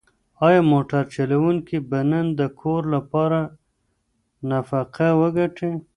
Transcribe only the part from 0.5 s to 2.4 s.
موټر چلونکی به نن